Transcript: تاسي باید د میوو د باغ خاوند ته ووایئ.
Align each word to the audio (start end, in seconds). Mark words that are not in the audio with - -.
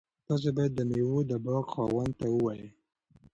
تاسي 0.27 0.49
باید 0.55 0.71
د 0.75 0.79
میوو 0.89 1.19
د 1.29 1.31
باغ 1.45 1.63
خاوند 1.73 2.11
ته 2.19 2.25
ووایئ. 2.29 2.67